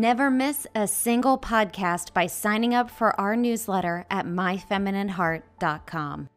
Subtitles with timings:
[0.00, 6.30] Never miss a single podcast by signing up for our newsletter at myfeminineheart.com.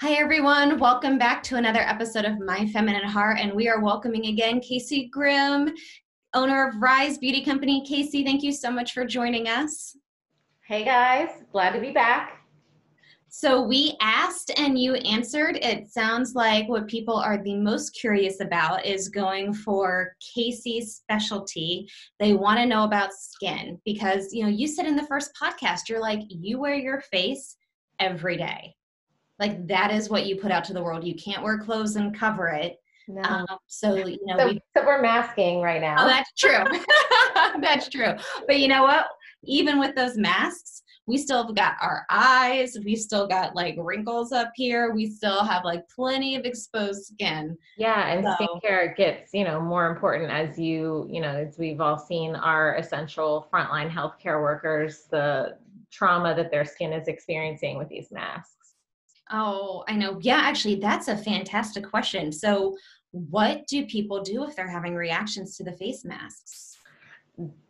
[0.00, 0.80] Hi, everyone.
[0.80, 3.38] Welcome back to another episode of My Feminine Heart.
[3.38, 5.76] And we are welcoming again Casey Grimm,
[6.34, 7.86] owner of Rise Beauty Company.
[7.86, 9.96] Casey, thank you so much for joining us.
[10.66, 11.28] Hey, guys.
[11.52, 12.43] Glad to be back.
[13.36, 15.56] So we asked and you answered.
[15.56, 21.88] It sounds like what people are the most curious about is going for Casey's specialty.
[22.20, 25.88] They want to know about skin because, you know, you said in the first podcast,
[25.88, 27.56] you're like, you wear your face
[27.98, 28.76] every day.
[29.40, 31.02] Like that is what you put out to the world.
[31.02, 32.76] You can't wear clothes and cover it.
[33.08, 33.22] No.
[33.22, 36.04] Um, so you know, so, we, so we're masking right now.
[36.04, 36.64] Oh, that's true.
[37.60, 38.14] that's true.
[38.46, 39.06] But you know what?
[39.42, 42.76] Even with those masks, we still have got our eyes.
[42.82, 44.94] We still got like wrinkles up here.
[44.94, 47.56] We still have like plenty of exposed skin.
[47.76, 48.46] Yeah and so.
[48.46, 52.76] skincare gets you know more important as you you know as we've all seen our
[52.76, 55.56] essential frontline healthcare workers the
[55.90, 58.74] trauma that their skin is experiencing with these masks.
[59.30, 60.18] Oh i know.
[60.22, 62.32] Yeah actually that's a fantastic question.
[62.32, 62.76] So
[63.10, 66.73] what do people do if they're having reactions to the face masks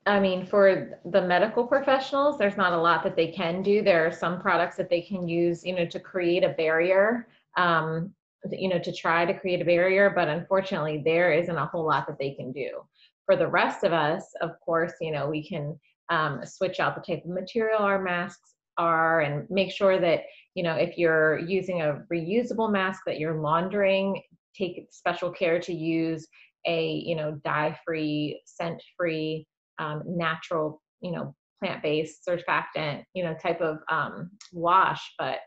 [0.07, 3.83] I mean, for the medical professionals, there's not a lot that they can do.
[3.83, 7.27] There are some products that they can use, you know, to create a barrier,
[7.57, 8.15] um,
[8.51, 12.07] you know, to try to create a barrier, but unfortunately, there isn't a whole lot
[12.07, 12.83] that they can do.
[13.25, 15.79] For the rest of us, of course, you know, we can
[16.11, 20.63] um, switch out the type of material our masks are and make sure that, you
[20.63, 24.21] know, if you're using a reusable mask that you're laundering,
[24.55, 26.27] take special care to use
[26.67, 29.47] a, you know, dye free, scent free,
[29.79, 35.15] um, natural, you know, plant-based surfactant, you know, type of um, wash.
[35.19, 35.39] But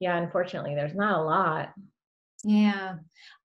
[0.00, 1.72] yeah, unfortunately, there's not a lot.
[2.44, 2.96] Yeah.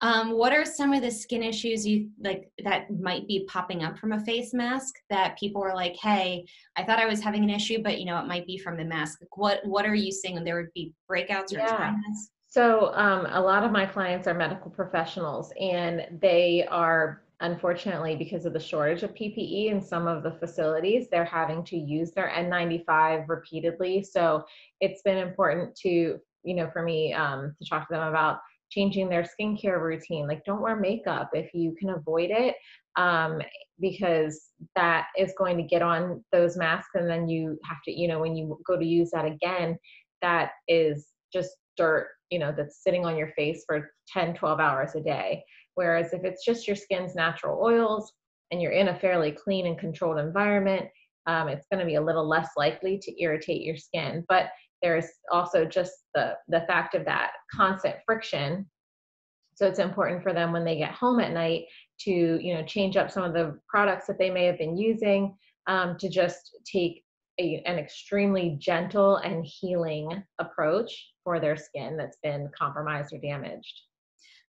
[0.01, 3.97] Um, what are some of the skin issues you like that might be popping up
[3.99, 6.45] from a face mask that people are like, "Hey,
[6.75, 8.85] I thought I was having an issue, but you know, it might be from the
[8.85, 10.43] mask." What What are you seeing?
[10.43, 11.77] There would be breakouts or yeah.
[11.77, 12.31] dryness.
[12.47, 18.45] So, um, a lot of my clients are medical professionals, and they are unfortunately, because
[18.45, 22.29] of the shortage of PPE in some of the facilities, they're having to use their
[22.29, 24.03] N95 repeatedly.
[24.03, 24.43] So
[24.81, 28.39] it's been important to, you know, for me um, to talk to them about
[28.69, 30.27] changing their skincare routine.
[30.27, 32.55] Like, don't wear makeup if you can avoid it,
[32.97, 33.41] um,
[33.79, 36.95] because that is going to get on those masks.
[36.95, 39.77] And then you have to, you know, when you go to use that again,
[40.21, 44.95] that is just dirt, you know, that's sitting on your face for 10, 12 hours
[44.95, 45.43] a day.
[45.77, 48.11] Whereas if it's just your skin's natural oils
[48.49, 50.87] and you're in a fairly clean and controlled environment,
[51.27, 54.25] um, it's going to be a little less likely to irritate your skin.
[54.27, 54.47] But
[54.81, 58.65] there's also just the, the fact of that constant friction.
[59.53, 61.65] So it's important for them when they get home at night
[61.99, 65.37] to, you know, change up some of the products that they may have been using
[65.67, 67.03] um, to just take
[67.39, 73.81] a, an extremely gentle and healing approach for their skin that's been compromised or damaged.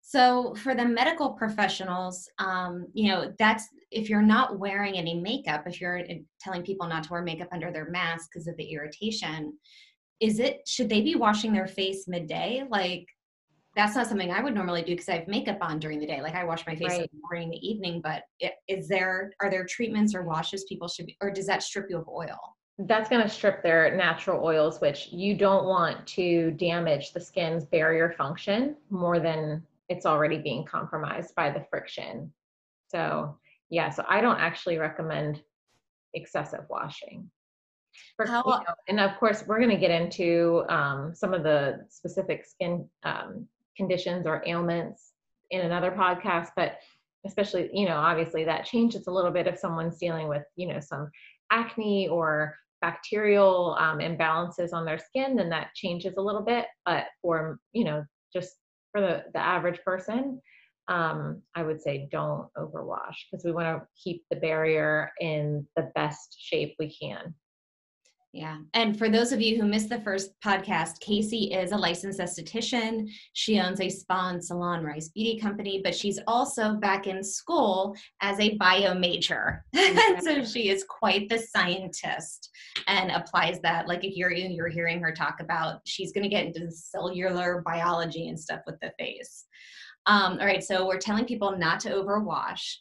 [0.08, 5.64] So for the medical professionals, um, you know, that's if you're not wearing any makeup,
[5.66, 8.72] if you're uh, telling people not to wear makeup under their mask because of the
[8.72, 9.58] irritation,
[10.20, 12.62] is it should they be washing their face midday?
[12.70, 13.04] Like
[13.74, 16.22] that's not something I would normally do because I have makeup on during the day.
[16.22, 17.00] Like I wash my face right.
[17.00, 18.00] in the morning, the evening.
[18.00, 18.22] But
[18.68, 21.98] is there are there treatments or washes people should be, or does that strip you
[21.98, 22.38] of oil?
[22.78, 27.64] That's going to strip their natural oils, which you don't want to damage the skin's
[27.64, 32.32] barrier function more than it's already being compromised by the friction.
[32.88, 33.38] So,
[33.70, 35.42] yeah, so I don't actually recommend
[36.14, 37.30] excessive washing.
[38.16, 41.42] For, How, you know, and of course, we're going to get into um, some of
[41.42, 43.46] the specific skin um,
[43.76, 45.12] conditions or ailments
[45.50, 46.78] in another podcast, but
[47.24, 50.80] especially, you know, obviously that changes a little bit if someone's dealing with, you know,
[50.80, 51.10] some
[51.50, 56.66] acne or bacterial um, imbalances on their skin, then that changes a little bit.
[56.84, 58.56] But for, you know, just
[58.96, 60.40] for the, the average person,
[60.88, 65.90] um, I would say don't overwash because we want to keep the barrier in the
[65.94, 67.34] best shape we can.
[68.36, 68.58] Yeah.
[68.74, 73.08] And for those of you who missed the first podcast, Casey is a licensed esthetician.
[73.32, 77.96] She owns a spa and salon Rise Beauty Company, but she's also back in school
[78.20, 79.64] as a bio major.
[79.74, 82.50] and so she is quite the scientist
[82.86, 83.88] and applies that.
[83.88, 88.28] Like if you're you're hearing her talk about, she's going to get into cellular biology
[88.28, 89.46] and stuff with the face.
[90.04, 90.62] Um, all right.
[90.62, 92.74] So we're telling people not to overwash.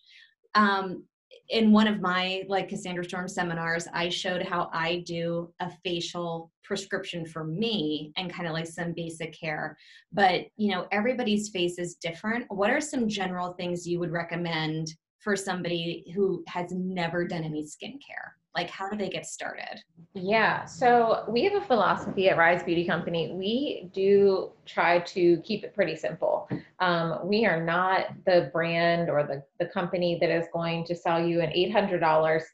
[0.53, 1.05] Um,
[1.49, 6.51] in one of my like Cassandra Storm seminars, I showed how I do a facial
[6.63, 9.77] prescription for me and kind of like some basic care.
[10.11, 12.45] But you know, everybody's face is different.
[12.49, 14.87] What are some general things you would recommend
[15.19, 18.33] for somebody who has never done any skincare?
[18.55, 19.81] Like, how do they get started?
[20.13, 23.33] Yeah, so we have a philosophy at Rise Beauty Company.
[23.33, 26.47] We do try to keep it pretty simple.
[26.79, 31.21] Um, we are not the brand or the, the company that is going to sell
[31.21, 31.99] you an $800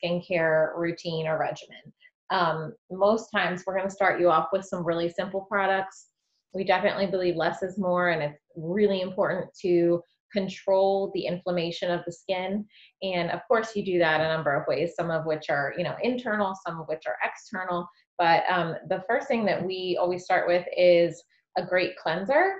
[0.03, 1.93] skincare routine or regimen.
[2.31, 6.07] Um, most times, we're going to start you off with some really simple products.
[6.53, 12.01] We definitely believe less is more, and it's really important to control the inflammation of
[12.05, 12.65] the skin.
[13.01, 15.83] And of course, you do that a number of ways, some of which are, you
[15.83, 17.87] know, internal, some of which are external.
[18.17, 21.23] But um, the first thing that we always start with is
[21.57, 22.55] a great cleanser.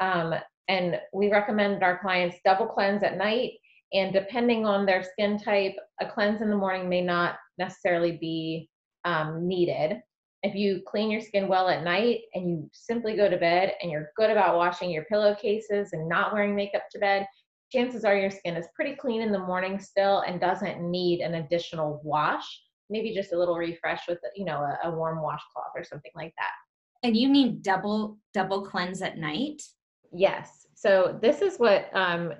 [0.00, 0.34] Um,
[0.68, 3.52] and we recommend our clients double cleanse at night.
[3.92, 8.68] And depending on their skin type, a cleanse in the morning may not necessarily be
[9.04, 10.00] um, needed
[10.42, 13.90] if you clean your skin well at night and you simply go to bed and
[13.90, 17.26] you're good about washing your pillowcases and not wearing makeup to bed,
[17.70, 21.34] chances are your skin is pretty clean in the morning still and doesn't need an
[21.34, 22.62] additional wash.
[22.88, 26.32] Maybe just a little refresh with, you know, a, a warm washcloth or something like
[26.38, 26.52] that.
[27.02, 29.62] And you mean double double cleanse at night?
[30.12, 30.66] Yes.
[30.74, 32.32] So this is what um,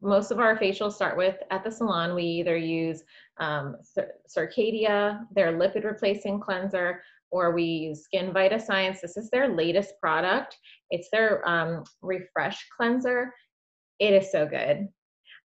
[0.00, 2.14] most of our facials start with at the salon.
[2.14, 3.02] We either use
[3.38, 3.76] um,
[4.28, 9.00] Circadia, their lipid replacing cleanser, or we use Skin Vita Science.
[9.00, 10.56] This is their latest product.
[10.90, 13.32] It's their um, refresh cleanser.
[13.98, 14.88] It is so good.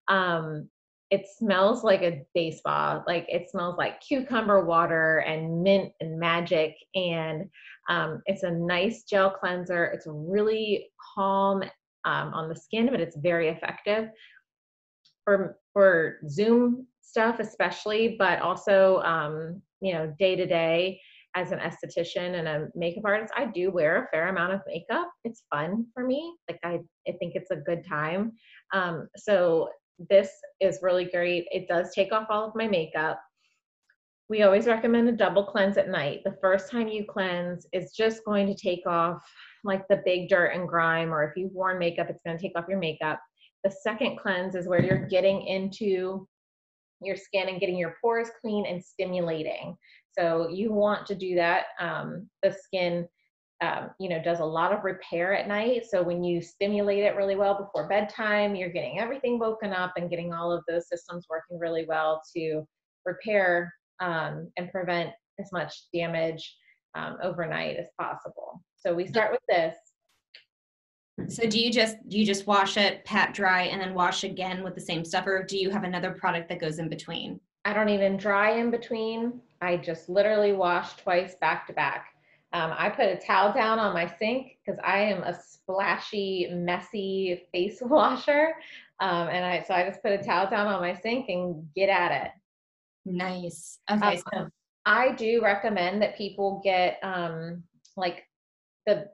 [0.07, 0.69] Um,
[1.09, 3.03] it smells like a day spa.
[3.07, 6.75] Like it smells like cucumber water and mint and magic.
[6.95, 7.50] And
[7.89, 9.85] um, it's a nice gel cleanser.
[9.85, 11.63] It's really calm
[12.06, 14.09] um, on the skin, but it's very effective
[15.23, 21.00] for for Zoom stuff, especially, but also um, you know day to day
[21.37, 25.11] as an esthetician and a makeup artist, I do wear a fair amount of makeup.
[25.23, 26.35] It's fun for me.
[26.49, 28.31] Like I, I think it's a good time.
[28.73, 29.69] Um, so
[30.09, 31.45] this is really great.
[31.51, 33.19] It does take off all of my makeup.
[34.29, 36.21] We always recommend a double cleanse at night.
[36.25, 39.21] The first time you cleanse is just going to take off
[39.63, 42.57] like the big dirt and grime, or if you've worn makeup, it's going to take
[42.57, 43.21] off your makeup.
[43.63, 46.27] The second cleanse is where you're getting into
[47.01, 49.77] your skin and getting your pores clean and stimulating.
[50.17, 51.65] So you want to do that.
[51.79, 53.07] Um, the skin,
[53.61, 55.83] um, you know, does a lot of repair at night.
[55.89, 60.09] So when you stimulate it really well before bedtime, you're getting everything woken up and
[60.09, 62.63] getting all of those systems working really well to
[63.05, 66.55] repair um, and prevent as much damage
[66.95, 68.61] um, overnight as possible.
[68.75, 69.75] So we start with this.
[71.29, 74.63] So do you just do you just wash it, pat dry, and then wash again
[74.63, 77.39] with the same stuff, or do you have another product that goes in between?
[77.67, 79.41] I don't even dry in between.
[79.59, 82.13] I just literally wash twice back to back.
[82.53, 87.45] Um, I put a towel down on my sink because I am a splashy, messy
[87.51, 88.53] face washer.
[89.01, 91.89] Um, and I so I just put a towel down on my sink and get
[91.89, 92.31] at it.
[93.05, 93.79] Nice.
[93.91, 94.15] Okay.
[94.15, 94.49] Um, so
[94.85, 97.63] I do recommend that people get um,
[97.97, 98.23] like
[98.85, 99.09] the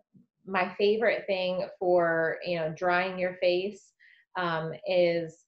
[0.45, 3.93] my favorite thing for you know drying your face
[4.37, 5.42] um, is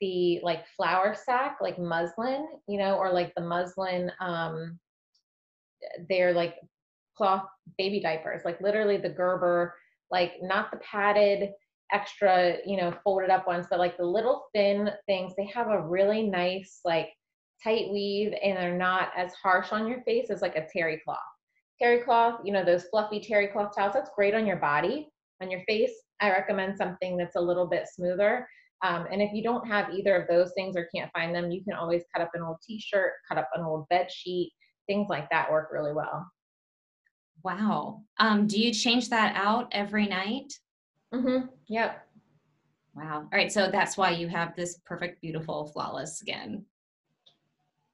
[0.00, 4.78] the like flour sack, like muslin, you know, or like the muslin, um,
[6.08, 6.56] they're like
[7.16, 7.46] cloth
[7.78, 9.74] baby diapers, like literally the Gerber,
[10.10, 11.50] like not the padded
[11.92, 15.32] extra, you know, folded up ones, but like the little thin things.
[15.36, 17.10] They have a really nice, like
[17.62, 21.18] tight weave and they're not as harsh on your face as like a terry cloth.
[21.80, 25.08] Terry cloth, you know, those fluffy terry cloth towels, that's great on your body.
[25.42, 28.46] On your face, I recommend something that's a little bit smoother.
[28.84, 31.64] Um, and if you don't have either of those things or can't find them, you
[31.64, 34.52] can always cut up an old t-shirt, cut up an old bed sheet,
[34.86, 36.30] things like that work really well.
[37.42, 38.02] Wow.
[38.18, 40.52] Um, do you change that out every night?
[41.14, 41.46] Mm-hmm.
[41.68, 42.06] Yep.
[42.94, 43.20] Wow.
[43.20, 43.50] All right.
[43.50, 46.66] So that's why you have this perfect, beautiful, flawless skin.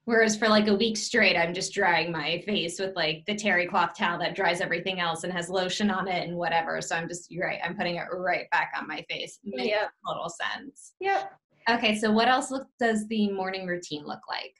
[0.06, 3.66] Whereas for like a week straight, I'm just drying my face with like the terry
[3.66, 6.80] cloth towel that dries everything else and has lotion on it and whatever.
[6.80, 9.38] So I'm just, you're right, I'm putting it right back on my face.
[9.44, 9.88] Makes yeah.
[10.06, 10.94] total sense.
[11.00, 11.32] Yep.
[11.68, 14.54] Okay, so what else look, does the morning routine look like?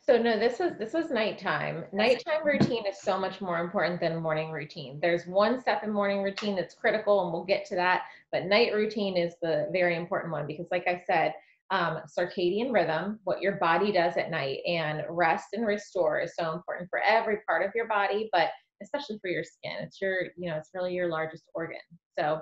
[0.00, 1.84] So no, this was this was nighttime.
[1.92, 4.98] Nighttime routine is so much more important than morning routine.
[5.00, 8.04] There's one step in morning routine that's critical, and we'll get to that.
[8.32, 11.34] But night routine is the very important one because, like I said,
[11.70, 16.52] um, circadian rhythm, what your body does at night, and rest and restore is so
[16.52, 18.50] important for every part of your body, but
[18.82, 19.76] especially for your skin.
[19.80, 21.78] It's your, you know, it's really your largest organ.
[22.18, 22.40] So,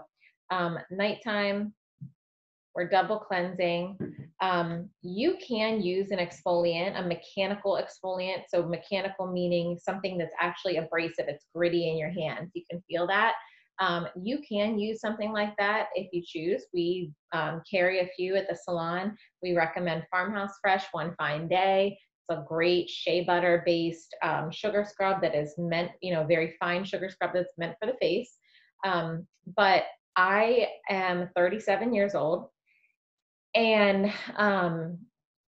[0.51, 1.73] um, nighttime,
[2.75, 3.97] we're double cleansing.
[4.41, 8.45] Um, you can use an exfoliant, a mechanical exfoliant.
[8.49, 12.51] So, mechanical meaning something that's actually abrasive, it's gritty in your hands.
[12.55, 13.35] You can feel that.
[13.81, 16.67] Um, you can use something like that if you choose.
[16.73, 19.17] We um, carry a few at the salon.
[19.43, 21.99] We recommend Farmhouse Fresh One Fine Day.
[22.29, 26.55] It's a great shea butter based um, sugar scrub that is meant, you know, very
[26.61, 28.37] fine sugar scrub that's meant for the face.
[28.85, 29.27] Um,
[29.57, 29.85] but
[30.17, 32.49] I am 37 years old.
[33.55, 34.99] And, um,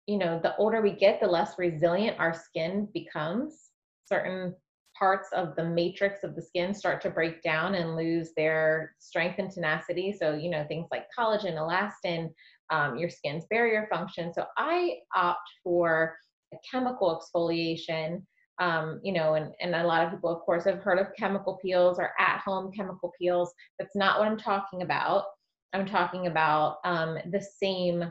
[0.06, 3.70] you know, the older we get, the less resilient our skin becomes.
[4.06, 4.54] Certain
[4.98, 9.38] parts of the matrix of the skin start to break down and lose their strength
[9.38, 10.12] and tenacity.
[10.18, 12.30] So, you know, things like collagen, elastin,
[12.70, 14.32] um, your skin's barrier function.
[14.32, 16.16] So, I opt for
[16.52, 18.22] a chemical exfoliation.
[18.60, 21.58] Um, you know, and, and a lot of people, of course, have heard of chemical
[21.60, 23.52] peels or at home chemical peels.
[23.80, 25.24] That's not what I'm talking about.
[25.72, 28.04] I'm talking about um, the same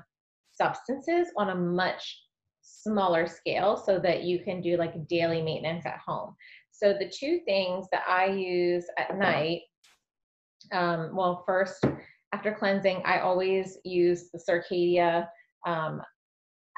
[0.52, 2.24] substances on a much
[2.62, 6.36] smaller scale so that you can do like daily maintenance at home.
[6.74, 9.62] So the two things that I use at night,
[10.72, 11.86] um, well, first
[12.34, 15.28] after cleansing, I always use the Circadia
[15.68, 16.02] um,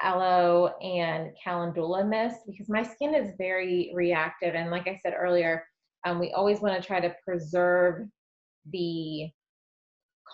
[0.02, 4.54] aloe and calendula mist because my skin is very reactive.
[4.54, 5.64] And like I said earlier,
[6.04, 8.06] um, we always want to try to preserve
[8.70, 9.30] the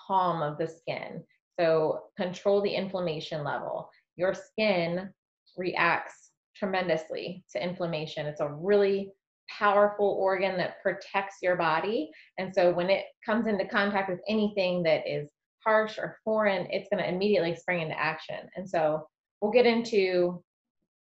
[0.06, 1.22] calm of the skin.
[1.58, 3.88] So control the inflammation level.
[4.16, 5.10] Your skin
[5.56, 8.26] reacts tremendously to inflammation.
[8.26, 9.12] It's a really
[9.48, 12.10] powerful organ that protects your body.
[12.38, 15.30] And so when it comes into contact with anything that is
[15.64, 18.48] harsh or foreign, it's going to immediately spring into action.
[18.56, 19.06] And so
[19.40, 20.42] we'll get into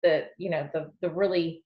[0.02, 1.62] the, you know, the the really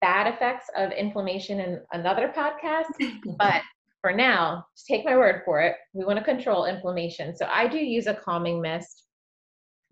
[0.00, 2.92] bad effects of inflammation in another podcast,
[3.38, 3.62] but
[4.00, 5.76] for now, just take my word for it.
[5.92, 7.36] We want to control inflammation.
[7.36, 9.04] So I do use a calming mist.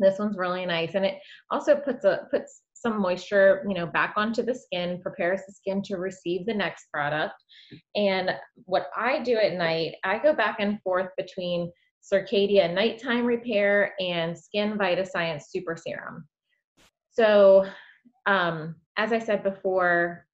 [0.01, 1.19] This one's really nice, and it
[1.51, 5.83] also puts a puts some moisture, you know, back onto the skin, prepares the skin
[5.83, 7.35] to receive the next product.
[7.95, 8.31] And
[8.65, 11.71] what I do at night, I go back and forth between
[12.03, 16.27] Circadia nighttime repair and Skin Vitascience Super Serum.
[17.13, 17.67] So,
[18.27, 20.27] um, as I said before,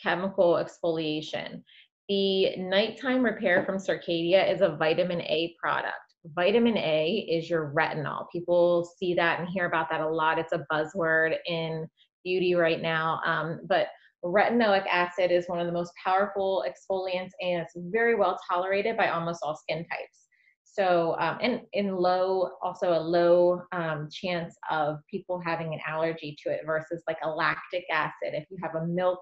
[0.00, 1.62] chemical exfoliation.
[2.08, 6.07] The nighttime repair from Circadia is a vitamin A product.
[6.34, 8.26] Vitamin A is your retinol.
[8.30, 10.38] People see that and hear about that a lot.
[10.38, 11.88] It's a buzzword in
[12.24, 13.20] beauty right now.
[13.24, 13.88] Um, but
[14.24, 19.08] retinoic acid is one of the most powerful exfoliants and it's very well tolerated by
[19.10, 20.26] almost all skin types.
[20.64, 26.36] So, um, and in low, also a low um, chance of people having an allergy
[26.42, 28.34] to it versus like a lactic acid.
[28.34, 29.18] If you have a milk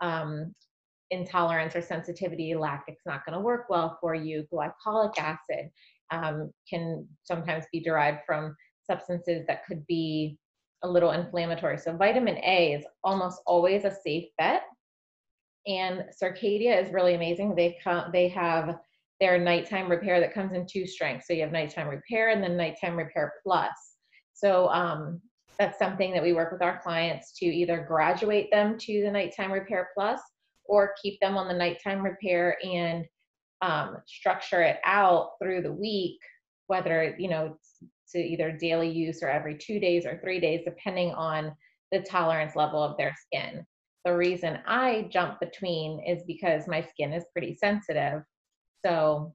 [0.00, 0.54] um,
[1.10, 4.46] intolerance or sensitivity, lactic's not going to work well for you.
[4.52, 5.70] Glycolic acid
[6.12, 8.54] um, can sometimes be derived from
[8.84, 10.38] substances that could be
[10.82, 11.78] a little inflammatory.
[11.78, 14.62] So vitamin A is almost always a safe bet.
[15.66, 17.54] And Circadia is really amazing.
[17.54, 18.78] They come, they have
[19.20, 21.28] their nighttime repair that comes in two strengths.
[21.28, 23.70] So you have nighttime repair and then nighttime repair plus.
[24.34, 25.20] So um,
[25.58, 29.52] that's something that we work with our clients to either graduate them to the nighttime
[29.52, 30.20] repair plus
[30.64, 33.04] or keep them on the nighttime repair and
[33.62, 36.18] um, structure it out through the week,
[36.66, 37.56] whether, you know,
[38.12, 41.52] to either daily use or every two days or three days, depending on
[41.92, 43.64] the tolerance level of their skin.
[44.04, 48.22] The reason I jump between is because my skin is pretty sensitive.
[48.84, 49.34] So,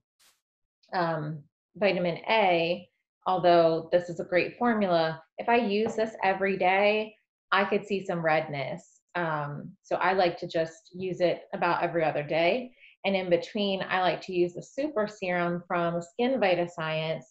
[0.93, 1.43] um,
[1.77, 2.87] vitamin A,
[3.25, 7.15] although this is a great formula, if I use this every day,
[7.51, 8.99] I could see some redness.
[9.15, 12.73] Um, so I like to just use it about every other day.
[13.07, 17.23] And in between, I like to use the super serum from Skin Vitascience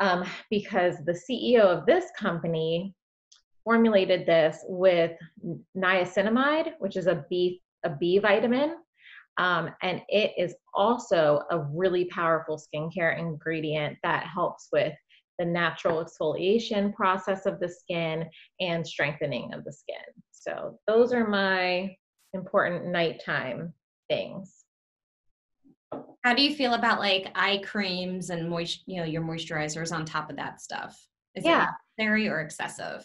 [0.00, 2.94] um, because the CEO of this company
[3.64, 5.12] formulated this with
[5.74, 8.76] niacinamide, which is a B, a B vitamin.
[9.38, 14.92] Um, and it is also a really powerful skincare ingredient that helps with
[15.38, 18.28] the natural exfoliation process of the skin
[18.60, 20.04] and strengthening of the skin.
[20.32, 21.96] So those are my
[22.34, 23.72] important nighttime
[24.10, 24.61] things.
[26.22, 30.04] How do you feel about like eye creams and moist, you know, your moisturizers on
[30.04, 31.06] top of that stuff?
[31.34, 31.64] Is yeah.
[31.64, 33.04] it necessary or excessive?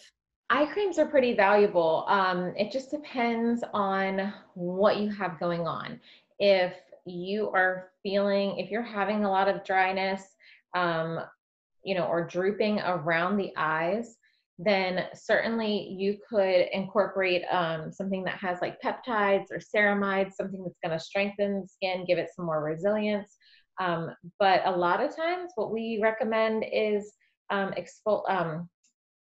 [0.50, 2.04] Eye creams are pretty valuable.
[2.08, 6.00] Um, it just depends on what you have going on.
[6.38, 6.74] If
[7.06, 10.22] you are feeling, if you're having a lot of dryness,
[10.74, 11.20] um,
[11.82, 14.17] you know, or drooping around the eyes,
[14.58, 20.80] then certainly you could incorporate um, something that has like peptides or ceramides, something that's
[20.84, 23.36] going to strengthen the skin, give it some more resilience.
[23.80, 24.10] Um,
[24.40, 27.12] but a lot of times, what we recommend is
[27.50, 28.68] um, expo- um,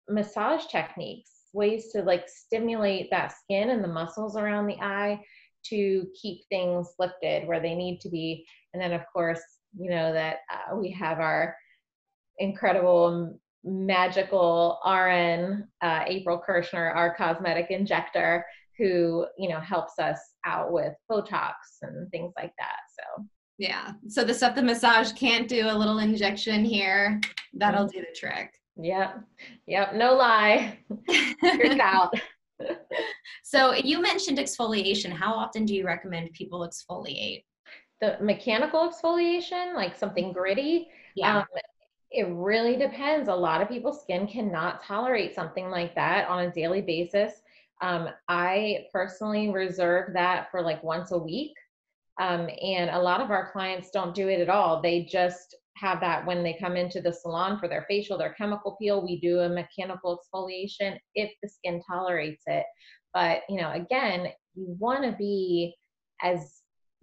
[0.09, 5.21] massage techniques, ways to like stimulate that skin and the muscles around the eye
[5.67, 8.47] to keep things lifted where they need to be.
[8.73, 9.43] And then, of course,
[9.79, 11.55] you know that uh, we have our
[12.39, 18.47] incredible magical RN, uh, April Kirschner, our cosmetic injector,
[18.79, 22.79] who you know helps us out with Botox and things like that.
[22.99, 23.25] So
[23.59, 27.21] yeah, so the stuff the massage can't do, a little injection here,
[27.55, 28.51] that'll do the trick.
[28.77, 29.21] Yep,
[29.67, 30.79] yep, no lie,
[31.41, 32.15] figured out.
[33.43, 35.11] so you mentioned exfoliation.
[35.11, 37.45] How often do you recommend people exfoliate?
[38.03, 40.89] The mechanical exfoliation, like something gritty.
[41.15, 41.39] Yeah.
[41.39, 41.45] Um,
[42.17, 43.29] it really depends.
[43.29, 47.33] A lot of people's skin cannot tolerate something like that on a daily basis.
[47.83, 51.53] Um, I personally reserve that for like once a week.
[52.19, 54.81] Um, and a lot of our clients don't do it at all.
[54.81, 58.77] They just have that when they come into the salon for their facial, their chemical
[58.81, 59.05] peel.
[59.05, 62.65] We do a mechanical exfoliation if the skin tolerates it.
[63.13, 65.75] But, you know, again, you want to be
[66.23, 66.63] as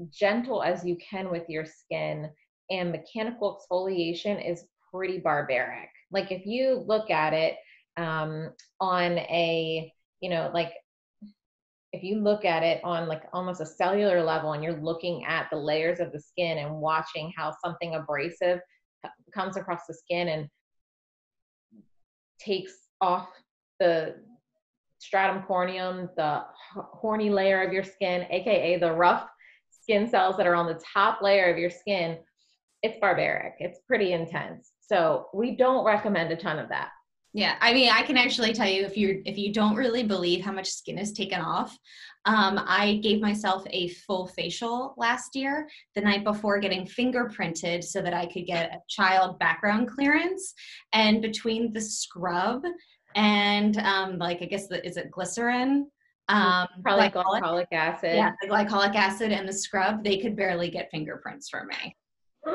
[0.10, 2.32] gentle as you can with your skin.
[2.72, 5.90] And mechanical exfoliation is pretty barbaric.
[6.12, 7.56] Like if you look at it
[7.98, 10.74] um, on a, you know, like
[11.92, 15.48] if you look at it on like almost a cellular level and you're looking at
[15.52, 18.60] the layers of the skin and watching how something abrasive
[19.34, 20.48] comes across the skin and
[22.40, 23.30] takes off
[23.80, 24.16] the
[25.00, 29.28] stratum corneum, the horny layer of your skin, aka the rough
[29.70, 32.18] skin cells that are on the top layer of your skin,
[32.82, 33.56] it's barbaric.
[33.60, 34.73] It's pretty intense.
[34.90, 36.90] So we don't recommend a ton of that.
[37.36, 40.46] Yeah, I mean, I can actually tell you if you if you don't really believe
[40.46, 41.76] how much skin is taken off,
[42.26, 48.04] um, I gave myself a full facial last year the night before getting fingerprinted so
[48.04, 50.54] that I could get a child background clearance.
[50.94, 52.64] And between the scrub
[53.16, 55.88] and um, like I guess the, is it glycerin?
[56.30, 58.16] Um, Probably glycolic, glycolic acid.
[58.16, 61.96] Yeah, the glycolic acid and the scrub, they could barely get fingerprints from me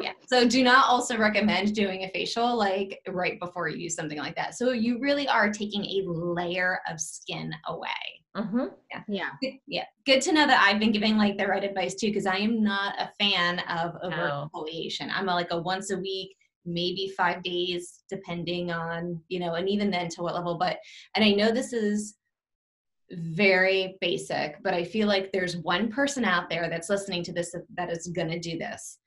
[0.01, 0.13] yeah.
[0.27, 4.37] So do not also recommend doing a facial like right before you use something like
[4.37, 4.55] that.
[4.55, 7.89] So you really are taking a layer of skin away.
[8.37, 8.67] Mm-hmm.
[8.91, 9.03] yeah.
[9.09, 9.51] Yeah.
[9.67, 9.85] Yeah.
[10.07, 12.63] Good to know that i've been giving like the right advice too because i am
[12.63, 17.43] not a fan of over exfoliation i'm a, like a once a week maybe five
[17.43, 20.57] days depending on you know and even then to what level.
[20.57, 20.79] But
[21.17, 22.15] and i know this is
[23.11, 27.55] very basic but i feel like there's one person out there that's listening to this
[27.75, 28.99] that is going to do this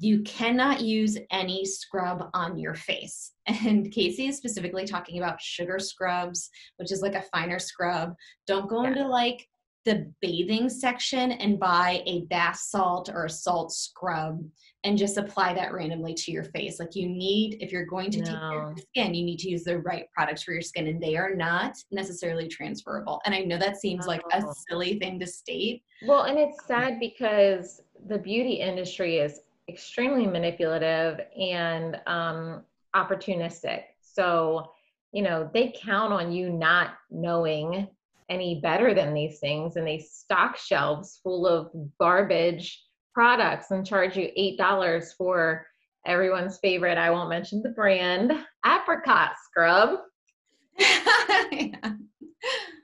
[0.00, 3.32] you cannot use any scrub on your face.
[3.66, 8.14] And Casey is specifically talking about sugar scrubs, which is like a finer scrub.
[8.46, 8.90] Don't go yeah.
[8.90, 9.44] into like
[9.84, 14.40] the bathing section and buy a bath salt or a salt scrub
[14.84, 16.78] and just apply that randomly to your face.
[16.78, 18.24] Like you need, if you're going to no.
[18.24, 20.86] take care of your skin, you need to use the right products for your skin,
[20.86, 23.20] and they are not necessarily transferable.
[23.26, 25.82] And I know that seems like a silly thing to state.
[26.06, 32.62] Well, and it's sad because the beauty industry is extremely manipulative and um,
[32.94, 33.82] opportunistic.
[34.00, 34.72] So,
[35.12, 37.88] you know, they count on you not knowing
[38.28, 44.16] any better than these things and they stock shelves full of garbage products and charge
[44.16, 45.66] you $8 for
[46.06, 48.32] everyone's favorite, I won't mention the brand,
[48.64, 50.00] apricot scrub.
[50.78, 51.92] yeah.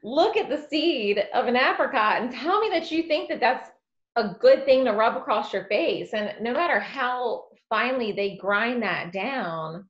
[0.03, 3.71] Look at the seed of an apricot and tell me that you think that that's
[4.17, 6.15] a good thing to rub across your face.
[6.15, 9.89] And no matter how finely they grind that down,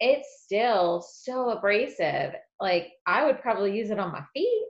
[0.00, 2.34] it's still so abrasive.
[2.60, 4.62] Like I would probably use it on my feet.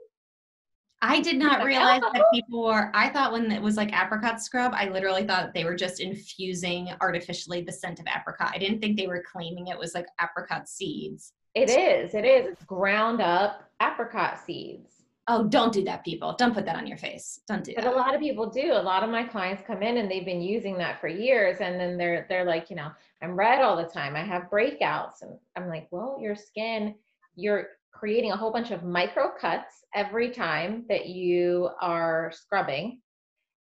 [1.05, 2.89] I did not realize that people were.
[2.93, 6.89] I thought when it was like apricot scrub, I literally thought they were just infusing
[7.01, 8.51] artificially the scent of apricot.
[8.53, 11.33] I didn't think they were claiming it was like apricot seeds.
[11.55, 12.13] It is.
[12.13, 12.47] It is.
[12.53, 15.02] It's ground up apricot seeds.
[15.29, 16.35] Oh, don't do that, people.
[16.37, 17.39] Don't put that on your face.
[17.47, 17.93] Don't do but that.
[17.93, 18.73] But a lot of people do.
[18.73, 21.79] A lot of my clients come in and they've been using that for years, and
[21.79, 24.17] then they're they're like, you know, I'm red all the time.
[24.17, 26.95] I have breakouts, and I'm like, well, your skin,
[27.35, 32.99] you're creating a whole bunch of micro cuts every time that you are scrubbing,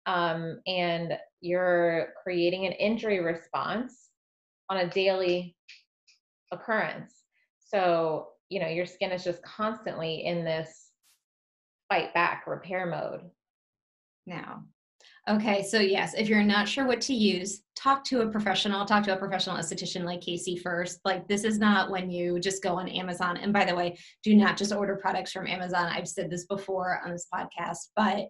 [0.06, 4.08] um, and you're creating an injury response
[4.70, 5.54] on a daily
[6.50, 7.24] occurrence.
[7.58, 10.91] So you know, your skin is just constantly in this
[11.92, 13.20] fight back repair mode.
[14.26, 14.64] Now.
[15.28, 19.04] Okay so yes if you're not sure what to use talk to a professional talk
[19.04, 21.00] to a professional esthetician like casey first.
[21.04, 23.36] Like this is not when you just go on amazon.
[23.36, 25.92] And by the way do not just order products from amazon.
[25.92, 28.28] I've said this before on this podcast but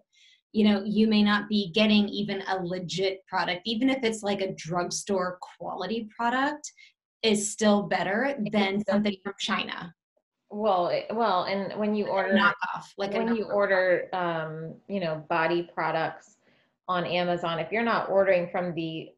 [0.51, 3.61] you know you may not be getting even a legit product.
[3.65, 6.69] Even if it's like a drugstore quality product
[7.21, 9.93] is still better than something from china
[10.53, 15.25] Well, it- well, and when you order knockoff, like when you order um, you know,
[15.27, 16.37] body products
[16.87, 19.09] on Amazon, if you're not ordering from the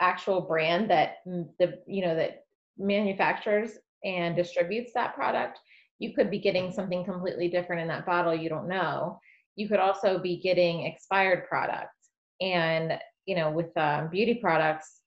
[0.00, 2.44] actual brand that the you know that
[2.78, 5.58] manufactures and distributes that product,
[5.98, 9.20] you could be getting something completely different in that bottle you don't know.
[9.56, 12.10] You could also be getting expired products.
[12.40, 15.00] And you know, with um, beauty products,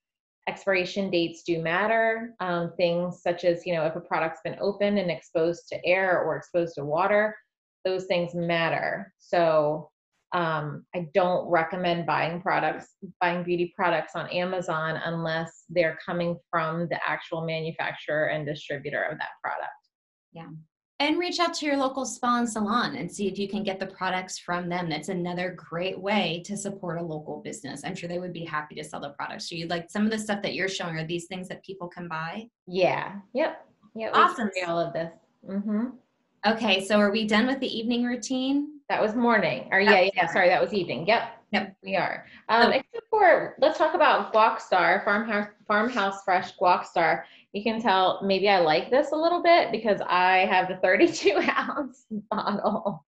[0.50, 2.34] expiration dates do matter.
[2.40, 6.22] Um, things such as you know, if a product's been open and exposed to air
[6.22, 7.36] or exposed to water,
[7.84, 9.12] those things matter.
[9.18, 9.90] So
[10.32, 12.88] um, I don't recommend buying products,
[13.20, 19.18] buying beauty products on Amazon unless they're coming from the actual manufacturer and distributor of
[19.18, 19.72] that product.
[21.00, 23.80] And reach out to your local spa and salon and see if you can get
[23.80, 24.88] the products from them.
[24.90, 27.82] That's another great way to support a local business.
[27.84, 29.66] I'm sure they would be happy to sell the products to you.
[29.66, 32.48] Like some of the stuff that you're showing are these things that people can buy.
[32.66, 33.14] Yeah.
[33.32, 33.66] Yep.
[33.96, 34.10] Yep.
[34.14, 34.50] Awesome.
[34.68, 35.10] All of this.
[35.48, 35.86] Mm-hmm.
[36.46, 38.80] Okay, so are we done with the evening routine?
[38.90, 39.68] That was morning.
[39.72, 40.30] Or yeah, yeah.
[40.32, 41.06] Sorry, that was evening.
[41.06, 41.39] Yep.
[41.52, 41.76] Yep.
[41.82, 42.26] We are.
[42.48, 47.24] Um, except for let's talk about Guac Star Farmhouse Farmhouse Fresh Guac Star.
[47.52, 51.40] You can tell maybe I like this a little bit because I have the 32
[51.58, 53.04] ounce bottle.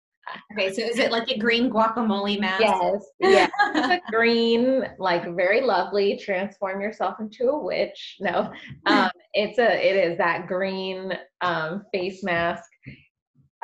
[0.53, 2.61] Okay, so is it like a green guacamole mask?
[2.61, 3.05] Yes.
[3.19, 3.49] Yeah.
[3.75, 6.17] It's a green, like very lovely.
[6.17, 8.17] Transform yourself into a witch.
[8.21, 8.53] No,
[8.87, 9.89] um, it's a.
[9.89, 12.69] It is that green um, face mask.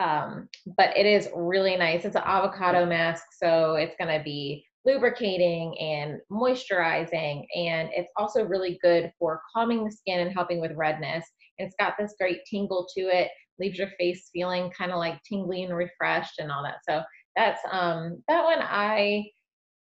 [0.01, 2.05] Um, but it is really nice.
[2.05, 8.45] It's an avocado mask, so it's going to be lubricating and moisturizing, and it's also
[8.45, 11.25] really good for calming the skin and helping with redness.
[11.59, 15.63] It's got this great tingle to it, leaves your face feeling kind of like tingly
[15.63, 16.79] and refreshed and all that.
[16.89, 17.03] So
[17.37, 19.25] that's um that one I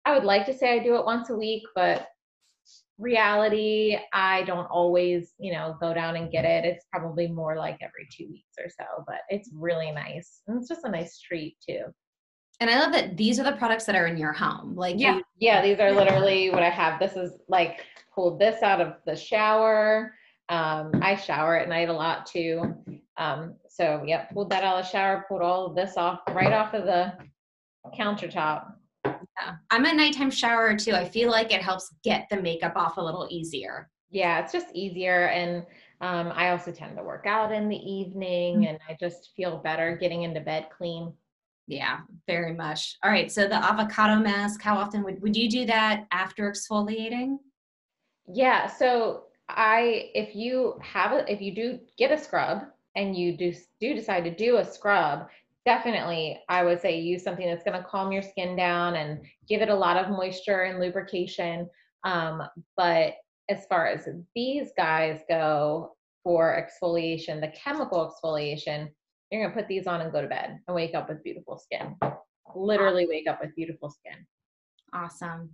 [0.05, 2.07] I would like to say I do it once a week, but
[2.97, 6.65] reality I don't always, you know, go down and get it.
[6.65, 10.41] It's probably more like every 2 weeks or so, but it's really nice.
[10.47, 11.83] And it's just a nice treat too.
[12.61, 14.75] And I love that these are the products that are in your home.
[14.75, 15.17] Like Yeah.
[15.17, 16.99] you, Yeah, these are literally what I have.
[16.99, 17.81] This is like
[18.13, 20.13] pulled this out of the shower.
[20.47, 22.75] Um, I shower at night a lot too.
[23.17, 26.53] Um, so yep, pulled that out of the shower, pulled all of this off right
[26.53, 27.13] off of the
[27.99, 28.73] countertop.
[29.39, 29.55] Yeah.
[29.71, 30.93] I'm a nighttime shower too.
[30.93, 33.89] I feel like it helps get the makeup off a little easier.
[34.11, 35.27] Yeah, it's just easier.
[35.27, 35.65] And
[36.01, 39.97] um, I also tend to work out in the evening and I just feel better
[39.97, 41.13] getting into bed clean.
[41.67, 42.97] Yeah, very much.
[43.03, 43.31] All right.
[43.31, 47.37] So the avocado mask, how often would, would you do that after exfoliating?
[48.27, 52.63] Yeah, so I if you have a if you do get a scrub
[52.95, 55.27] and you do do decide to do a scrub,
[55.65, 59.61] definitely I would say use something that's going to calm your skin down and give
[59.61, 61.67] it a lot of moisture and lubrication.
[62.03, 62.43] Um,
[62.77, 63.15] but
[63.49, 68.89] as far as these guys go for exfoliation, the chemical exfoliation,
[69.31, 71.57] you're going to put these on and go to bed and wake up with beautiful
[71.57, 71.95] skin.
[72.55, 74.25] Literally wake up with beautiful skin.
[74.93, 75.49] Awesome.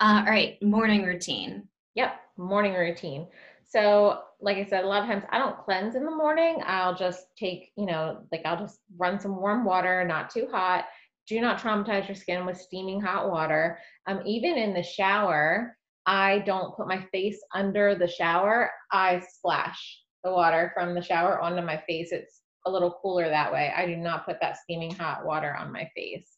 [0.00, 0.62] Uh, all right.
[0.62, 1.68] Morning routine.
[1.94, 3.26] Yep, morning routine.
[3.72, 6.58] So, like I said, a lot of times I don't cleanse in the morning.
[6.66, 10.84] I'll just take, you know, like I'll just run some warm water, not too hot.
[11.26, 13.78] Do not traumatize your skin with steaming hot water.
[14.06, 18.70] Um, even in the shower, I don't put my face under the shower.
[18.90, 22.12] I splash the water from the shower onto my face.
[22.12, 23.72] It's a little cooler that way.
[23.74, 26.28] I do not put that steaming hot water on my face.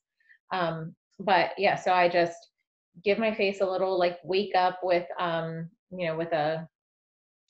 [0.53, 2.37] Um, but yeah, so I just
[3.03, 6.69] give my face a little like wake up with um you know with a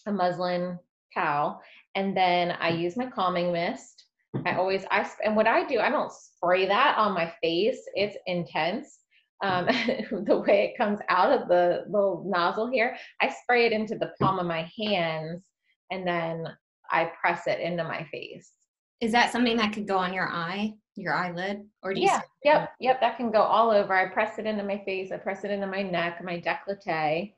[0.06, 0.78] a muslin
[1.14, 1.60] towel
[1.94, 4.06] and then i use my calming mist.
[4.44, 8.16] I always i and what i do i don't spray that on my face it's
[8.26, 8.98] intense.
[9.42, 9.66] Um
[10.24, 14.12] the way it comes out of the little nozzle here i spray it into the
[14.20, 15.44] palm of my hands
[15.90, 16.46] and then
[16.90, 18.50] i press it into my face.
[19.00, 22.06] Is that something that could go on your eye, your eyelid, or do you?
[22.06, 23.94] yeah yep yep that can go all over.
[23.94, 27.34] I press it into my face i press it into my neck my décolleté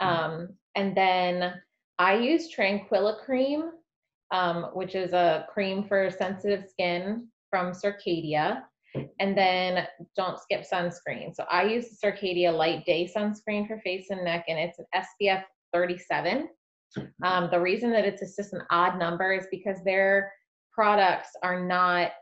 [0.00, 1.54] um, and then
[1.98, 3.70] i use tranquilla cream
[4.30, 8.62] um, which is a cream for sensitive skin from circadia
[9.20, 14.06] and then don't skip sunscreen so i use the circadia light day sunscreen for face
[14.10, 16.48] and neck and it's an spf 37
[17.22, 20.32] um, the reason that it's just an odd number is because their
[20.72, 22.12] products are not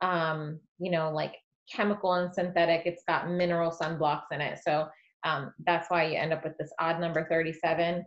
[0.00, 1.34] um, you know, like
[1.72, 2.82] chemical and synthetic.
[2.84, 4.58] It's got mineral sunblocks in it.
[4.64, 4.88] So
[5.24, 8.04] um, that's why you end up with this odd number 37.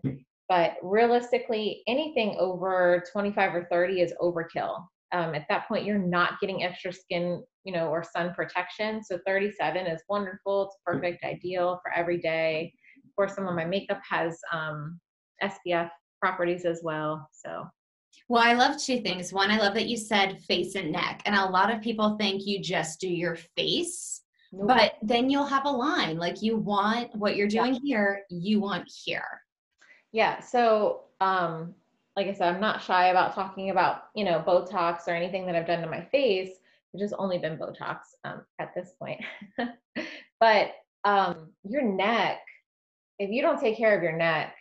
[0.49, 4.83] But realistically, anything over 25 or 30 is overkill.
[5.11, 9.03] Um, at that point, you're not getting extra skin, you know, or sun protection.
[9.03, 10.63] So 37 is wonderful.
[10.63, 12.73] It's perfect, ideal for every day.
[13.05, 14.99] Of course, some of my makeup has um,
[15.43, 17.27] SPF properties as well.
[17.31, 17.67] So
[18.27, 19.31] Well, I love two things.
[19.31, 21.21] One, I love that you said face and neck.
[21.25, 24.67] And a lot of people think you just do your face, nope.
[24.67, 27.79] but then you'll have a line like you want what you're doing yeah.
[27.83, 29.41] here, you want here.
[30.11, 30.39] Yeah.
[30.39, 31.75] So, um,
[32.15, 35.55] like I said, I'm not shy about talking about, you know, Botox or anything that
[35.55, 36.49] I've done to my face,
[36.91, 39.21] which has only been Botox um, at this point.
[40.39, 40.71] but
[41.05, 42.39] um, your neck,
[43.19, 44.55] if you don't take care of your neck,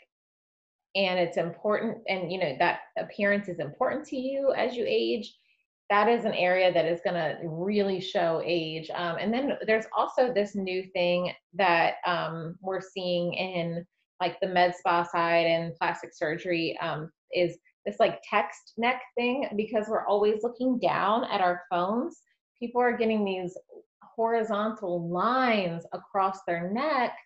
[0.94, 5.34] and it's important, and you know that appearance is important to you as you age,
[5.90, 8.90] that is an area that is going to really show age.
[8.94, 13.86] Um, and then there's also this new thing that um, we're seeing in
[14.20, 19.48] like the med spa side and plastic surgery um, is this like text neck thing
[19.56, 22.20] because we're always looking down at our phones.
[22.58, 23.56] People are getting these
[24.02, 27.16] horizontal lines across their neck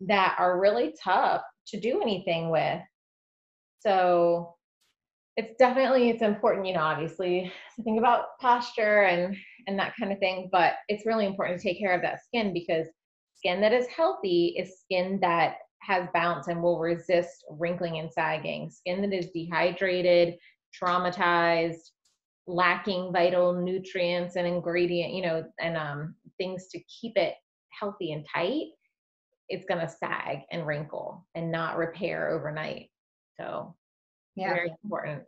[0.00, 2.80] that are really tough to do anything with.
[3.80, 4.54] So
[5.36, 10.12] it's definitely it's important, you know, obviously to think about posture and and that kind
[10.12, 12.88] of thing, but it's really important to take care of that skin because
[13.36, 18.70] skin that is healthy is skin that has bounce and will resist wrinkling and sagging.
[18.70, 20.34] Skin that is dehydrated,
[20.80, 21.90] traumatized,
[22.46, 27.34] lacking vital nutrients and ingredient, you know, and um, things to keep it
[27.78, 28.68] healthy and tight,
[29.48, 32.90] it's going to sag and wrinkle and not repair overnight.
[33.38, 33.76] So,
[34.34, 34.48] yeah.
[34.48, 35.22] very important.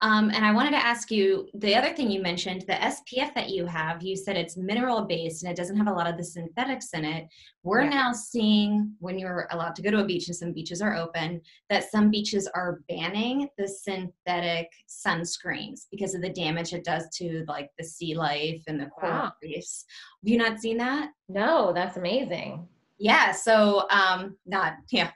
[0.00, 3.50] Um, and I wanted to ask you the other thing you mentioned, the SPF that
[3.50, 6.22] you have, you said it's mineral based and it doesn't have a lot of the
[6.22, 7.26] synthetics in it.
[7.64, 7.90] We're yeah.
[7.90, 11.40] now seeing when you're allowed to go to a beach and some beaches are open,
[11.68, 17.44] that some beaches are banning the synthetic sunscreens because of the damage it does to
[17.48, 19.32] like the sea life and the coral wow.
[19.42, 19.84] reefs.
[20.22, 21.10] Have you not seen that?
[21.28, 22.68] No, that's amazing.
[23.00, 23.32] Yeah.
[23.32, 25.10] So, um, not, yeah,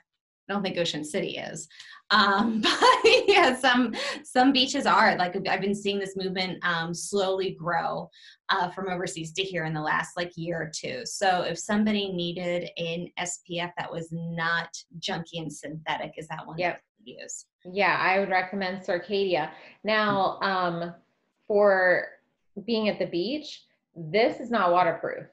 [0.49, 1.67] I don't think Ocean City is.
[2.11, 7.51] Um, but yeah, some some beaches are like I've been seeing this movement um, slowly
[7.51, 8.09] grow
[8.49, 11.01] uh, from overseas to here in the last like year or two.
[11.05, 16.57] So if somebody needed an SPF that was not junky and synthetic, is that one
[16.57, 16.75] yep.
[16.75, 17.45] that use?
[17.65, 19.51] Yeah, I would recommend Circadia.
[19.83, 20.93] Now, um,
[21.47, 22.07] for
[22.65, 23.63] being at the beach,
[23.95, 25.25] this is not waterproof.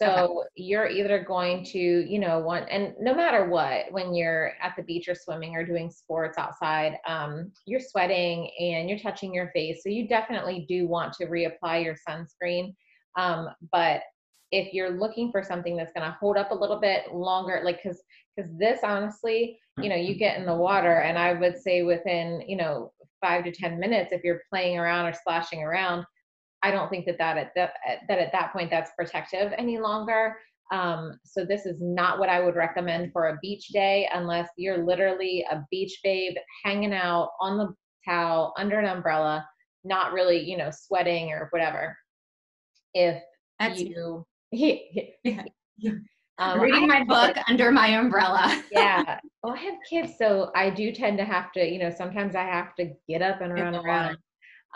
[0.00, 0.48] So okay.
[0.56, 4.82] you're either going to, you know, want, and no matter what, when you're at the
[4.82, 9.82] beach or swimming or doing sports outside, um, you're sweating and you're touching your face.
[9.82, 12.74] So you definitely do want to reapply your sunscreen.
[13.18, 14.00] Um, but
[14.52, 17.82] if you're looking for something that's going to hold up a little bit longer, like,
[17.82, 18.00] cause,
[18.38, 22.42] cause this honestly, you know, you get in the water and I would say within,
[22.46, 26.06] you know, five to 10 minutes, if you're playing around or splashing around,
[26.62, 27.72] I don't think that that at that,
[28.08, 30.36] that at that point that's protective any longer.
[30.70, 34.84] Um, so this is not what I would recommend for a beach day unless you're
[34.84, 37.74] literally a beach babe hanging out on the
[38.08, 39.46] towel under an umbrella,
[39.84, 41.96] not really, you know, sweating or whatever.
[42.94, 43.20] If
[43.58, 44.24] that's you,
[46.38, 48.62] um, reading my book under my umbrella.
[48.72, 49.18] yeah.
[49.42, 52.44] Well, I have kids, so I do tend to have to, you know, sometimes I
[52.44, 54.18] have to get up and run around.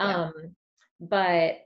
[0.00, 0.48] Um, yeah.
[1.00, 1.58] but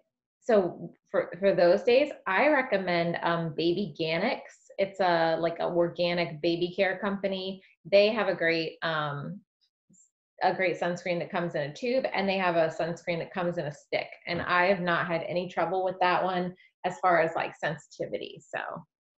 [0.49, 4.73] so for for those days, I recommend um, Babyganics.
[4.79, 7.63] It's a like a organic baby care company.
[7.85, 9.41] They have a great um,
[10.43, 13.59] a great sunscreen that comes in a tube, and they have a sunscreen that comes
[13.59, 14.09] in a stick.
[14.27, 16.55] And I have not had any trouble with that one
[16.87, 18.41] as far as like sensitivity.
[18.41, 18.61] So.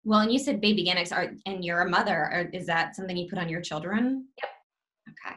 [0.05, 2.15] Well, and you said Babyganics, are, and you're a mother.
[2.15, 4.25] Are, is that something you put on your children?
[4.41, 4.49] Yep.
[5.09, 5.35] Okay.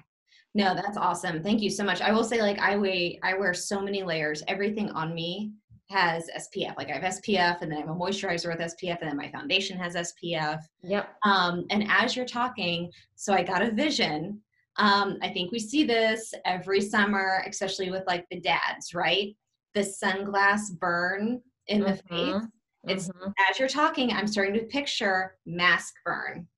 [0.55, 1.43] No, that's awesome.
[1.43, 2.01] Thank you so much.
[2.01, 4.45] I will say, like, I weigh, I wear so many layers.
[4.47, 5.53] Everything on me
[5.93, 6.77] has SPF.
[6.77, 9.31] Like I have SPF and then I have a moisturizer with SPF and then my
[9.31, 10.61] foundation has SPF.
[10.83, 11.15] Yep.
[11.25, 14.41] Um, and as you're talking, so I got a vision.
[14.77, 19.37] Um, I think we see this every summer, especially with like the dads, right?
[19.75, 22.33] The sunglass burn in the mm-hmm.
[22.39, 22.49] face.
[22.89, 23.31] It's mm-hmm.
[23.51, 26.49] as you're talking, I'm starting to picture mask burn.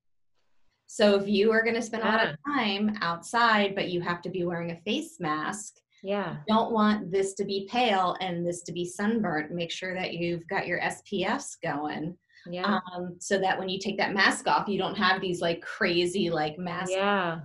[0.87, 4.21] So if you are going to spend a lot of time outside, but you have
[4.21, 6.37] to be wearing a face mask, yeah.
[6.47, 9.51] You don't want this to be pale and this to be sunburnt.
[9.51, 12.17] Make sure that you've got your SPFs going.
[12.49, 12.79] Yeah.
[12.93, 16.29] Um, so that when you take that mask off, you don't have these like crazy
[16.29, 16.91] like masks.
[16.91, 17.39] Yeah.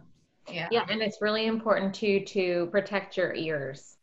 [0.51, 0.69] Yeah.
[0.71, 0.85] Yeah.
[0.91, 3.97] And it's really important too to protect your ears.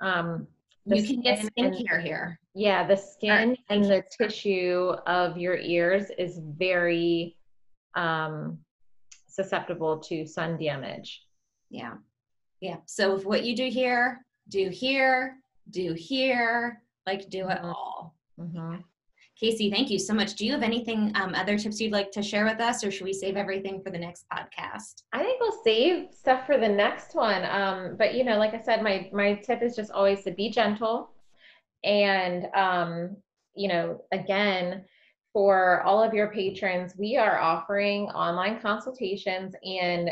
[0.00, 0.46] Um,
[0.86, 2.38] you can get skincare here.
[2.54, 7.36] Yeah, the skin and the tissue of your ears is very
[7.94, 8.58] um,
[9.28, 11.22] susceptible to sun damage.
[11.70, 11.94] Yeah.
[12.60, 12.76] Yeah.
[12.86, 15.36] So if what you do here, do here,
[15.70, 17.66] do here, like do it mm-hmm.
[17.66, 18.14] all.
[18.40, 18.76] Mm-hmm.
[19.38, 20.34] Casey, thank you so much.
[20.36, 23.04] Do you have anything, um, other tips you'd like to share with us, or should
[23.04, 25.02] we save everything for the next podcast?
[25.12, 27.44] I think we'll save stuff for the next one.
[27.44, 30.50] Um, but you know, like I said, my my tip is just always to be
[30.50, 31.10] gentle,
[31.82, 33.16] and um,
[33.56, 34.84] you know, again,
[35.32, 40.10] for all of your patrons, we are offering online consultations and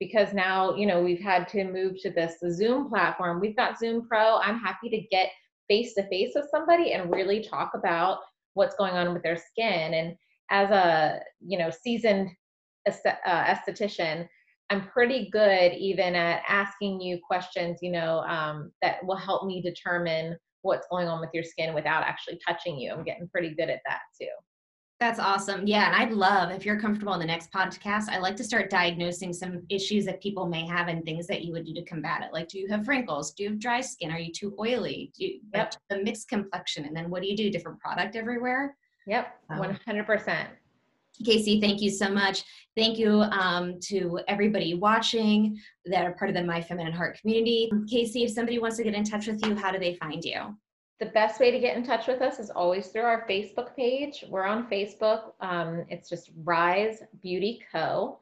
[0.00, 3.40] because now you know we've had to move to this zoom platform.
[3.40, 4.38] We've got zoom pro.
[4.38, 5.30] I'm happy to get
[5.68, 8.20] face to face with somebody and really talk about
[8.54, 9.94] what's going on with their skin.
[9.94, 10.16] And
[10.50, 12.30] as a you know seasoned
[12.86, 14.26] uh, esthetician
[14.70, 19.60] i'm pretty good even at asking you questions you know um, that will help me
[19.60, 22.92] determine what's going on with your skin without actually touching you.
[22.92, 24.26] I'm getting pretty good at that too
[25.00, 25.66] that's awesome.
[25.66, 25.86] Yeah.
[25.86, 29.32] And I'd love, if you're comfortable in the next podcast, I like to start diagnosing
[29.32, 32.32] some issues that people may have and things that you would do to combat it.
[32.32, 33.32] Like, do you have wrinkles?
[33.32, 34.10] Do you have dry skin?
[34.10, 35.12] Are you too oily?
[35.16, 35.74] Do you yep.
[35.90, 36.84] a mixed complexion?
[36.84, 37.48] And then what do you do?
[37.48, 38.76] Different product everywhere?
[39.06, 39.38] Yep.
[39.52, 40.46] 100%.
[41.24, 42.42] Casey, thank you so much.
[42.76, 47.70] Thank you um, to everybody watching that are part of the My Feminine Heart community.
[47.88, 50.56] Casey, if somebody wants to get in touch with you, how do they find you?
[51.00, 54.24] The best way to get in touch with us is always through our Facebook page.
[54.28, 55.32] We're on Facebook.
[55.40, 58.18] Um, it's just Rise Beauty Co.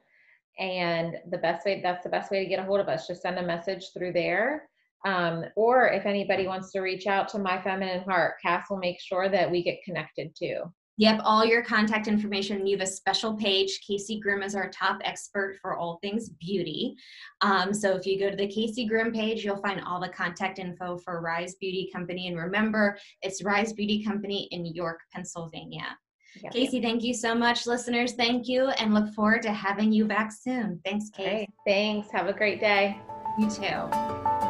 [0.59, 3.07] And the best way, that's the best way to get a hold of us.
[3.07, 4.69] Just send a message through there.
[5.05, 8.99] Um, or if anybody wants to reach out to My Feminine Heart, Cass will make
[8.99, 10.61] sure that we get connected too.
[10.99, 12.65] Yep, all your contact information.
[12.65, 13.81] You have a special page.
[13.85, 16.95] Casey Grimm is our top expert for all things beauty.
[17.41, 20.57] Um, so if you go to the Casey Grimm page, you'll find all the contact
[20.57, 22.27] info for Rise Beauty Company.
[22.27, 25.97] And remember, it's Rise Beauty Company in York, Pennsylvania.
[26.41, 26.53] Yep.
[26.53, 27.67] Casey, thank you so much.
[27.67, 30.79] Listeners, thank you and look forward to having you back soon.
[30.83, 31.29] Thanks, Casey.
[31.29, 32.11] Right, thanks.
[32.11, 32.99] Have a great day.
[33.37, 34.46] You too.